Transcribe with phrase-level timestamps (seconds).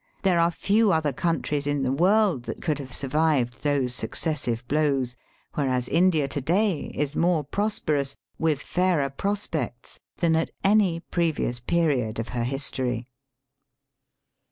[0.23, 5.15] There are few other countries in the world that could have survived those successive blows,
[5.53, 12.17] whereas India to day is more prosperous, with fairer prospects, than at any previous period
[12.17, 13.05] of her history.